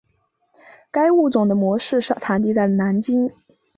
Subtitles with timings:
[0.89, 3.29] 该物种的模式产地在南京。